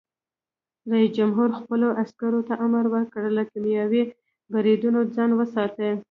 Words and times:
رئیس 0.91 1.11
جمهور 1.17 1.49
خپلو 1.59 1.87
عسکرو 2.03 2.41
ته 2.47 2.53
امر 2.65 2.85
وکړ؛ 2.93 3.23
له 3.37 3.43
کیمیاوي 3.51 4.03
بریدونو 4.51 4.99
ځان 5.15 5.29
وساتئ! 5.35 5.91